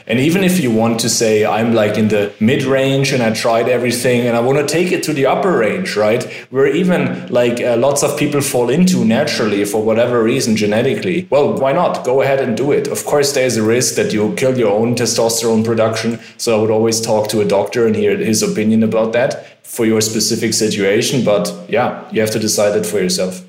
[0.06, 3.32] And even if you want to say, I'm like in the mid range and I
[3.32, 6.24] tried everything and I want to take it to the upper range, right?
[6.50, 11.28] Where even like uh, lots of people fall into naturally for whatever reason genetically.
[11.30, 12.04] Well, why not?
[12.04, 12.88] Go ahead and do it.
[12.88, 16.20] Of course, there's a risk that you kill your own testosterone production.
[16.38, 19.86] So I would always talk to a doctor and hear his opinion about that for
[19.86, 21.24] your specific situation.
[21.24, 23.43] But yeah, you have to decide it for yourself.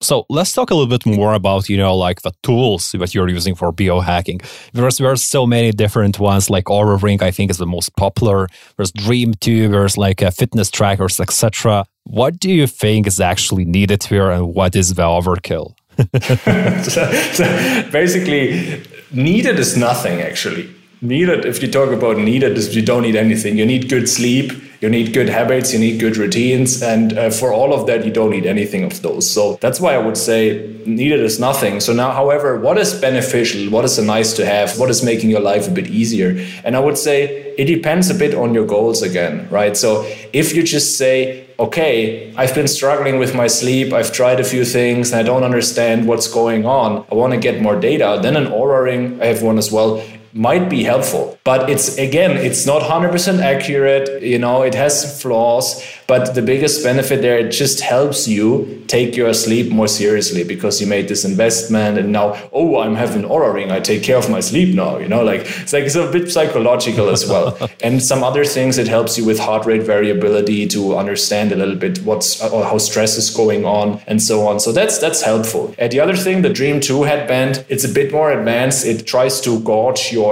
[0.00, 3.28] So let's talk a little bit more about, you know, like the tools that you're
[3.28, 4.44] using for biohacking.
[4.72, 8.46] There's there's so many different ones, like Oura Ring, I think is the most popular.
[8.76, 11.86] There's Dreem 2, there's like uh, fitness trackers, etc.
[12.04, 15.74] What do you think is actually needed here and what is the overkill?
[16.84, 18.82] so, so basically,
[19.12, 20.68] needed is nothing actually.
[21.00, 23.56] Needed, if you talk about needed, is you don't need anything.
[23.56, 26.82] You need good sleep, you need good habits, you need good routines.
[26.82, 29.30] And uh, for all of that, you don't need anything of those.
[29.30, 31.80] So that's why I would say needed is nothing.
[31.80, 33.70] So now, however, what is beneficial?
[33.70, 34.78] What is a nice to have?
[34.78, 36.44] What is making your life a bit easier?
[36.64, 39.76] And I would say it depends a bit on your goals again, right?
[39.76, 44.44] So if you just say, okay, I've been struggling with my sleep, I've tried a
[44.44, 48.18] few things, and I don't understand what's going on, I want to get more data,
[48.20, 50.02] then an Oura ring, I have one as well,
[50.36, 51.38] might be helpful.
[51.44, 54.22] But it's again, it's not 100% accurate.
[54.22, 55.82] You know, it has flaws.
[56.06, 60.80] But the biggest benefit there, it just helps you take your sleep more seriously because
[60.80, 63.72] you made this investment and now, oh, I'm having Oura ring.
[63.72, 64.98] I take care of my sleep now.
[64.98, 67.56] You know, like it's like it's a bit psychological as well.
[67.82, 71.74] and some other things, it helps you with heart rate variability to understand a little
[71.74, 74.60] bit what's uh, or how stress is going on and so on.
[74.60, 75.74] So that's that's helpful.
[75.78, 78.86] And the other thing, the Dreem 2 headband, it's a bit more advanced.
[78.86, 80.25] It tries to gauge your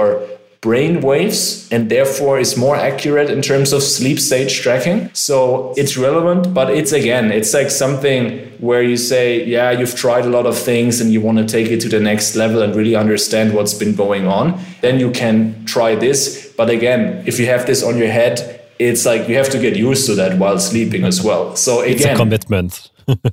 [0.65, 5.11] brain waves and therefore is more accurate in terms of sleep stage tracking.
[5.13, 8.21] So it's relevant, but it's again, it's like something
[8.67, 11.67] where you say, yeah, you've tried a lot of things and you want to take
[11.67, 14.59] it to the next level and really understand what's been going on.
[14.81, 16.51] Then you can try this.
[16.57, 18.35] But again, if you have this on your head,
[18.79, 21.55] it's like you have to get used to that while sleeping as well.
[21.55, 22.89] So again, it's a commitment.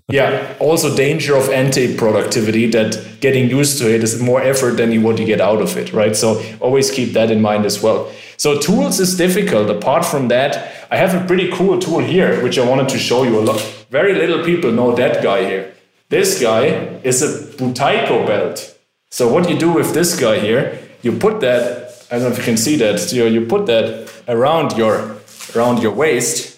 [0.09, 0.55] Yeah.
[0.61, 5.19] Also, danger of anti-productivity that getting used to it is more effort than you what
[5.19, 6.15] you get out of it, right?
[6.15, 8.11] So always keep that in mind as well.
[8.37, 9.71] So tools is difficult.
[9.71, 13.23] Apart from that, I have a pretty cool tool here, which I wanted to show
[13.23, 13.61] you a lot.
[13.91, 15.75] Very little people know that guy here.
[16.09, 16.65] This guy
[17.03, 18.79] is a Buteyko belt.
[19.11, 22.39] So what you do with this guy here, you put that, I don't know if
[22.39, 25.17] you can see that, so you put that around your
[25.55, 26.52] around your waist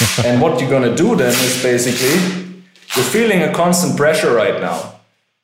[0.24, 2.38] and what you're going to do then is basically
[2.94, 4.94] you're feeling a constant pressure right now.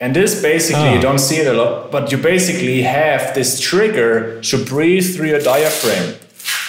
[0.01, 0.93] And this basically, oh.
[0.93, 1.03] you ah.
[1.03, 5.41] don't see it a lot, but you basically have this trigger to breathe through your
[5.41, 6.15] diaphragm.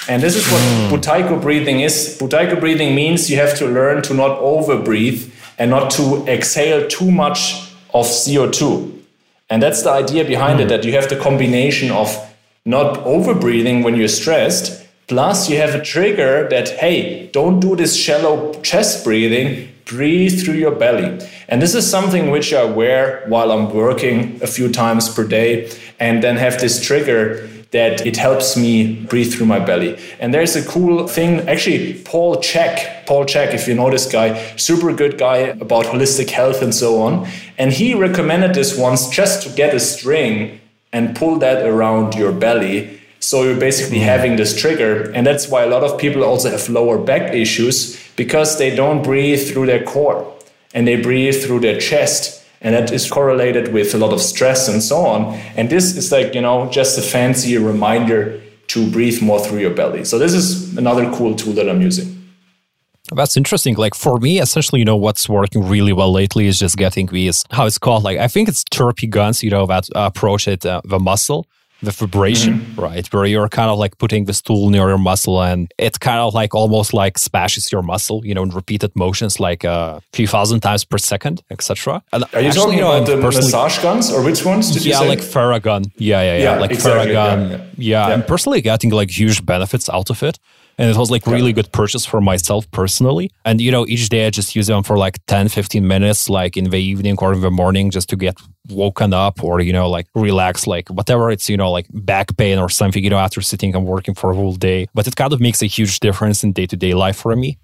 [0.08, 0.89] And this is what mm.
[0.91, 2.17] Buteyko breathing is.
[2.19, 7.10] Buteyko breathing means you have to learn to not overbreathe and not to exhale too
[7.10, 9.02] much of CO2.
[9.50, 10.63] And that's the idea behind mm.
[10.63, 10.69] it hmm.
[10.69, 12.15] that you have the combination of
[12.65, 17.96] not overbreathing when you're stressed Plus, you have a trigger that, hey, don't do this
[17.96, 21.20] shallow chest breathing, breathe through your belly.
[21.48, 25.72] And this is something which I wear while I'm working a few times per day,
[26.00, 30.00] and then have this trigger that it helps me breathe through my belly.
[30.20, 34.56] And there's a cool thing, actually, Paul Chek, Paul Chek, if you know this guy,
[34.56, 37.28] super good guy about holistic health and so on.
[37.58, 40.62] And he recommended this once just to get a string
[40.94, 44.03] and pull that around your belly so you're basically mm.
[44.03, 45.11] having this trigger.
[45.15, 49.01] And that's why a lot of people also have lower back issues because they don't
[49.01, 50.31] breathe through their core
[50.75, 52.43] and they breathe through their chest.
[52.61, 55.33] And that is correlated with a lot of stress and so on.
[55.57, 59.73] And this is like, you know, just a fancy reminder to breathe more through your
[59.73, 60.05] belly.
[60.05, 62.11] So this is another cool tool that I'm using.
[63.11, 63.73] That's interesting.
[63.73, 67.43] Like for me, essentially, you know, what's working really well lately is just getting these,
[67.49, 70.81] how it's called, like, I think it's therapy guns, you know, that approach it, uh,
[70.85, 71.47] the muscle
[71.81, 72.81] the vibration, mm-hmm.
[72.81, 73.13] right?
[73.13, 76.33] Where you're kind of like putting this tool near your muscle and it kind of
[76.33, 80.61] like almost like smashes your muscle, you know, in repeated motions like a few thousand
[80.61, 82.03] times per second, etc.
[82.13, 84.95] Are you actually, talking you know, about the massage guns or which ones did yeah,
[84.95, 85.09] you say?
[85.09, 85.91] like Theragun.
[85.97, 86.43] Yeah, yeah, yeah.
[86.43, 87.49] yeah like exactly, Theragun.
[87.51, 88.07] Yeah, yeah.
[88.07, 90.39] yeah, I'm personally getting like huge benefits out of it
[90.77, 93.31] and it was like really good purchase for myself personally.
[93.45, 96.57] And you know each day i just use them for like 10 15 minutes like
[96.57, 98.38] in the evening or in the morning just to get
[98.69, 102.57] woken up or you know like relax like whatever it's you know like back pain
[102.57, 104.88] or something you know after sitting and working for a whole day.
[104.93, 107.57] But it kind of makes a huge difference in day-to-day life for me.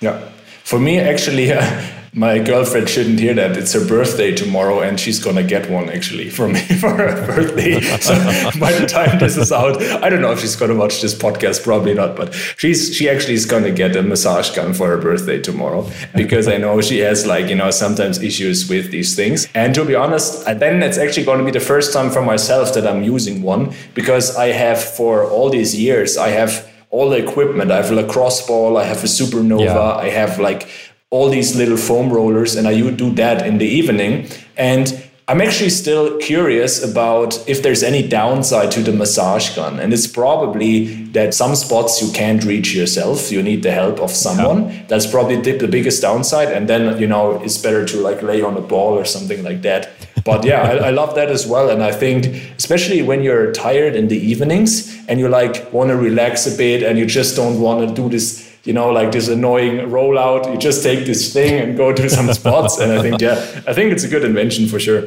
[0.00, 0.28] Yeah
[0.70, 1.60] for me actually uh,
[2.12, 3.56] my girlfriend shouldn't hear that.
[3.56, 7.80] It's her birthday tomorrow, and she's gonna get one actually for me for her birthday.
[8.00, 8.14] So
[8.58, 11.62] by the time this is out, I don't know if she's gonna watch this podcast.
[11.62, 15.40] Probably not, but she's she actually is gonna get a massage gun for her birthday
[15.40, 19.48] tomorrow because I know she has like you know sometimes issues with these things.
[19.54, 22.74] And to be honest, then it's actually going to be the first time for myself
[22.74, 27.16] that I'm using one because I have for all these years I have all the
[27.16, 27.70] equipment.
[27.70, 29.94] I have a lacrosse ball, I have a supernova, yeah.
[29.96, 30.68] I have like
[31.10, 34.28] all these little foam rollers and I do that in the evening.
[34.56, 39.78] And I'm actually still curious about if there's any downside to the massage gun.
[39.78, 43.30] And it's probably that some spots you can't reach yourself.
[43.30, 44.70] You need the help of someone.
[44.70, 44.86] Yeah.
[44.88, 46.48] That's probably the, the biggest downside.
[46.48, 49.62] And then, you know, it's better to like lay on a ball or something like
[49.62, 49.90] that.
[50.24, 51.70] But yeah, I, I love that as well.
[51.70, 52.26] And I think,
[52.58, 56.82] especially when you're tired in the evenings and you like want to relax a bit
[56.82, 60.52] and you just don't want to do this you know, like this annoying rollout.
[60.52, 62.78] You just take this thing and go to some spots.
[62.78, 65.02] And I think, yeah, I think it's a good invention for sure.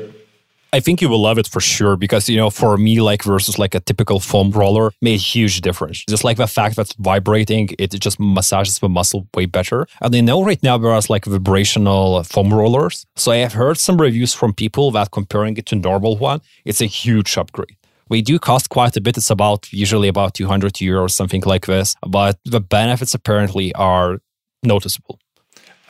[0.73, 3.59] I think you will love it for sure because you know for me like versus
[3.59, 6.03] like a typical foam roller made huge difference.
[6.09, 9.85] Just like the fact that vibrating it just massages the muscle way better.
[10.01, 13.05] And I know right now there are like vibrational foam rollers.
[13.15, 16.81] So I have heard some reviews from people that comparing it to normal one, it's
[16.81, 17.77] a huge upgrade.
[18.13, 19.17] We do cost quite a bit.
[19.17, 21.95] It's about usually about 200 euros, something like this.
[22.07, 24.19] But the benefits apparently are
[24.61, 25.17] noticeable.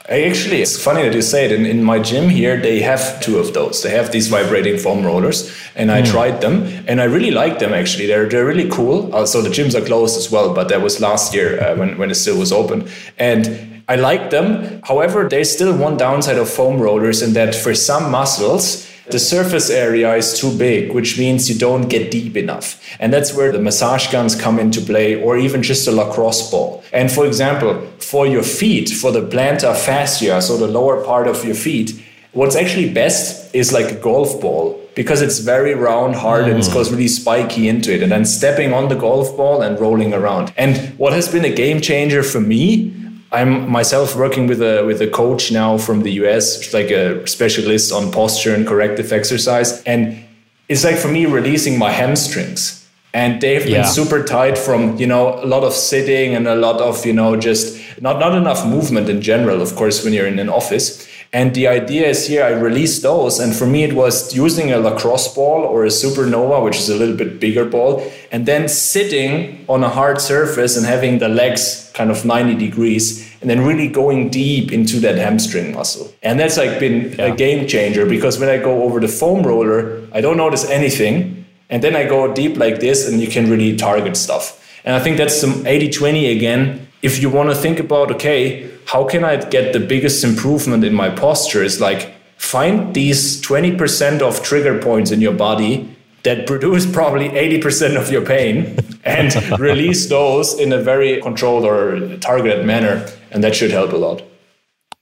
[0.07, 1.51] Actually, it's funny that you say it.
[1.51, 3.84] In, in my gym here, they have two of those.
[3.84, 6.11] They have these vibrating foam rollers, and I mm.
[6.11, 7.74] tried them, and I really like them.
[7.74, 9.13] Actually, they're they're really cool.
[9.13, 11.97] Uh, so the gyms are closed as well, but that was last year uh, when
[11.97, 14.82] when it still was open, and I like them.
[14.84, 19.69] However, there's still one downside of foam rollers, in that for some muscles the surface
[19.69, 22.81] area is too big, which means you don't get deep enough.
[22.99, 26.83] And that's where the massage guns come into play, or even just a lacrosse ball.
[26.93, 31.43] And for example, for your feet, for the plantar fascia, so the lower part of
[31.43, 32.01] your feet,
[32.31, 36.51] what's actually best is like a golf ball because it's very round, hard, mm.
[36.51, 38.03] and it goes really spiky into it.
[38.03, 40.53] And then stepping on the golf ball and rolling around.
[40.55, 42.93] And what has been a game changer for me
[43.34, 47.91] I'm myself working with a with a coach now from the US, like a specialist
[47.91, 50.23] on posture and corrective exercise, and
[50.69, 53.81] it's like for me releasing my hamstrings, and they've yeah.
[53.81, 57.13] been super tight from you know a lot of sitting and a lot of you
[57.13, 59.63] know just not not enough movement in general.
[59.63, 63.39] Of course, when you're in an office, and the idea is here I release those.
[63.39, 66.95] And for me, it was using a lacrosse ball or a supernova, which is a
[66.95, 71.91] little bit bigger ball, and then sitting on a hard surface and having the legs
[71.95, 76.09] kind of 90 degrees and then really going deep into that hamstring muscle.
[76.23, 77.25] And that's like been yeah.
[77.25, 81.45] a game changer because when I go over the foam roller, I don't notice anything.
[81.69, 84.65] And then I go deep like this and you can really target stuff.
[84.85, 86.87] And I think that's some 80 20 again.
[87.01, 90.93] If you want to think about, okay, how can I get the biggest improvement in
[90.93, 91.63] my posture?
[91.63, 97.97] Is like find these 20% of trigger points in your body that produce probably 80%
[97.97, 103.05] of your pain and release those in a very controlled or targeted manner.
[103.34, 104.21] And that should help a lot.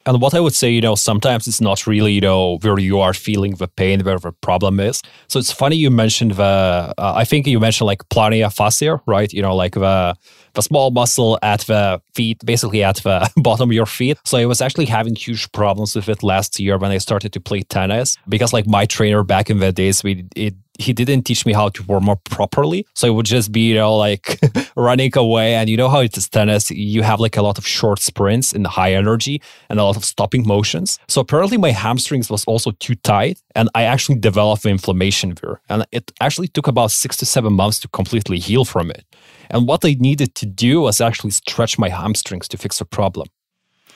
[0.06, 3.00] And what I would say, you know, sometimes it's not really, you know, where you
[3.00, 5.02] are feeling the pain, where the problem is.
[5.28, 9.32] So it's funny you mentioned the, uh, I think you mentioned like plantar fascia, right?
[9.32, 10.16] You know, like the
[10.54, 14.18] the small muscle at the feet, basically at the bottom of your feet.
[14.26, 17.40] So I was actually having huge problems with it last year when I started to
[17.40, 21.46] play tennis because like my trainer back in the days, we it he didn't teach
[21.46, 22.86] me how to warm up properly.
[22.94, 24.40] So it would just be, you know, like
[24.76, 25.56] running away.
[25.56, 28.54] And you know how it is tennis, you have like a lot of short sprints
[28.54, 31.00] and high energy and a lot of stopping motions.
[31.08, 35.62] So apparently my hamstrings was also too tight and I actually developed inflammation there.
[35.70, 39.06] And it actually took about six to seven months to completely heal from it.
[39.50, 43.28] And what I needed to do was actually stretch my hamstrings to fix the problem.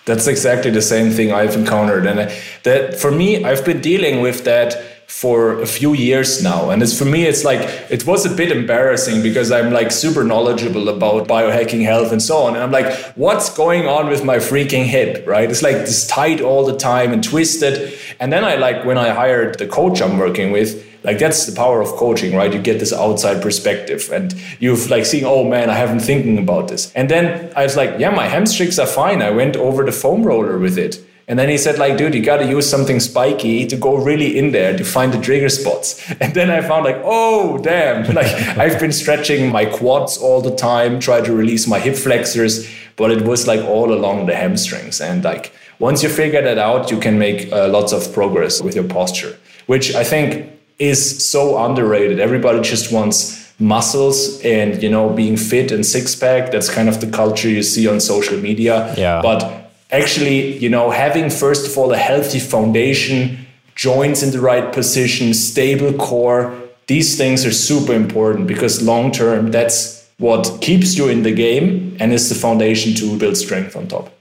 [0.05, 2.05] That's exactly the same thing I've encountered.
[2.05, 2.31] And
[2.63, 6.71] that for me, I've been dealing with that for a few years now.
[6.71, 10.23] And it's for me it's like it was a bit embarrassing because i'm like super
[10.23, 12.55] knowledgeable about biohacking health and so on.
[12.55, 15.49] And i'm like what's going on with my freaking hip right?
[15.49, 17.97] It's like this tight all the time and twisted.
[18.19, 21.55] And then i like when i hired the coach i'm working with like that's the
[21.55, 22.51] power of coaching right?
[22.51, 26.67] You get this outside perspective and you've like seeing oh man i haven't thinking about
[26.67, 26.91] this.
[26.93, 29.21] And then i was like yeah my hamstrings are fine.
[29.21, 32.21] I went over the foam roller with it and then he said, like, dude, you
[32.21, 36.03] got to use something spiky to go really in there to find the trigger spots.
[36.21, 38.05] And then I found like, oh, damn.
[38.15, 42.69] Like I've been stretching my quads all the time, try to release my hip flexors,
[42.95, 45.01] but it was like all along the hamstrings.
[45.01, 48.75] And like once you figure that out, you can make uh, lots of progress with
[48.75, 52.19] your posture, which I think is so underrated.
[52.19, 56.99] Everybody just wants muscles and you know being fit and six pack that's kind of
[56.99, 59.64] the culture you see on social media yeah but
[59.95, 65.33] actually, you know, having first of all a healthy foundation, joints in the right position,
[65.33, 66.55] stable core,
[66.87, 71.97] these things are super important because long term, that's what keeps you in the game
[71.99, 74.11] and is the foundation to build strength on top.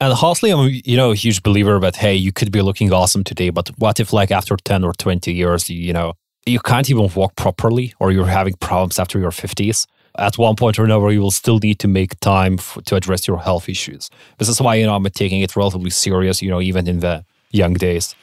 [0.00, 3.22] And honestly, I'm you know a huge believer that hey, you could be looking awesome
[3.22, 6.14] today, but what if like after ten or twenty years, you know,
[6.44, 9.86] you can't even walk properly, or you're having problems after your fifties?
[10.18, 13.38] At one point or another, you will still need to make time to address your
[13.38, 14.10] health issues.
[14.38, 17.24] This is why, you know, I'm taking it relatively serious, you know, even in the
[17.50, 18.14] young days.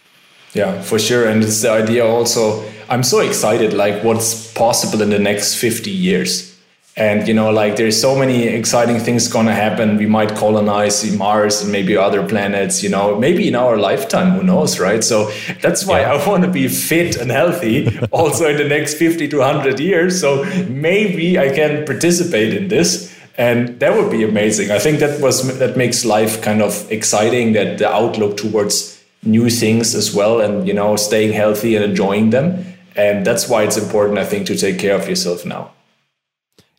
[0.53, 1.27] Yeah, for sure.
[1.27, 5.91] And it's the idea also, I'm so excited, like what's possible in the next 50
[5.91, 6.58] years
[6.99, 9.97] and you know like there's so many exciting things gonna happen.
[9.97, 14.43] We might colonize mars and maybe other planets you know maybe in our lifetime who
[14.43, 15.03] knows right?
[15.03, 15.31] So
[15.61, 16.13] that's why yeah.
[16.13, 20.19] i want to be fit and healthy also in the next 50 to 100 years.
[20.19, 24.69] So maybe i can participate in this and that would be amazing.
[24.69, 29.49] I think that was that makes life kind of exciting that the outlook towards new
[29.49, 32.65] things as well and you know staying healthy and enjoying them.
[32.97, 35.71] And that's why it's important i think to take care of yourself now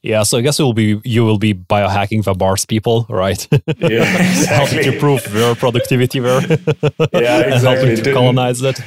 [0.03, 3.47] yeah, so I guess it will be you will be biohacking the Mars people, right?
[3.79, 4.47] Yeah, exactly.
[4.57, 6.41] helping to improve their productivity there.
[7.13, 7.89] yeah, exactly.
[7.89, 8.79] helping to colonize that.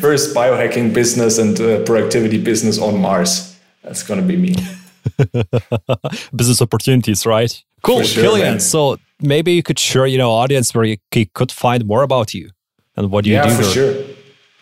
[0.00, 3.56] First biohacking business and uh, productivity business on Mars.
[3.82, 4.54] That's going to be me.
[6.34, 7.62] Business opportunities, right?
[7.82, 8.52] Cool, sure, Killian.
[8.54, 8.60] Man.
[8.60, 10.96] So maybe you could share, you know, audience where you
[11.34, 12.50] could find more about you
[12.96, 13.50] and what you yeah, do.
[13.50, 14.04] Yeah, for sure.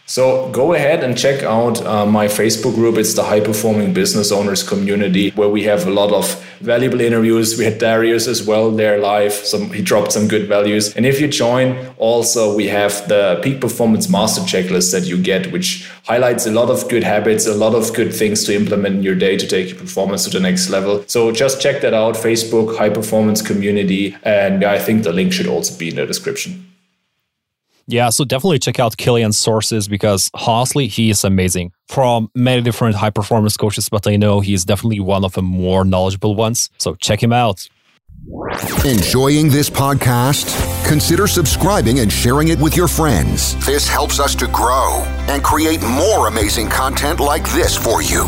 [0.07, 2.99] So go ahead and check out uh, my Facebook group.
[2.99, 7.57] It's the High Performing Business Owners Community, where we have a lot of valuable interviews.
[7.57, 9.33] We had Darius as well there live.
[9.33, 10.95] Some he dropped some good values.
[10.97, 15.53] And if you join, also we have the Peak Performance Master Checklist that you get,
[15.53, 19.03] which highlights a lot of good habits, a lot of good things to implement in
[19.05, 21.05] your day to take your performance to the next level.
[21.07, 22.17] So just check that out.
[22.17, 26.72] Facebook High Performance Community, and I think the link should also be in the description.
[27.93, 31.73] Yeah, so definitely check out Killian's sources because honestly, he is amazing.
[31.89, 35.85] From many different high performance coaches, but I know he's definitely one of the more
[35.85, 36.71] knowledgeable ones.
[36.79, 37.69] So check him out.
[38.87, 40.49] Enjoying this podcast?
[40.89, 43.55] Consider subscribing and sharing it with your friends.
[43.67, 48.27] This helps us to grow and create more amazing content like this for you.